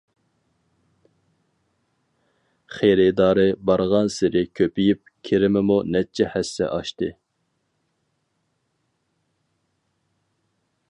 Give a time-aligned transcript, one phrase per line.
[2.77, 7.15] خېرىدارى بارغانسېرى كۆپىيىپ، كىرىمىمۇ نەچچە ھەسسە ئاشتى.